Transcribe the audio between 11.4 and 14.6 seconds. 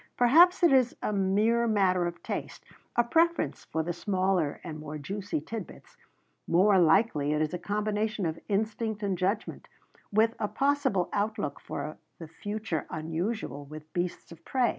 for the future unusual with beasts of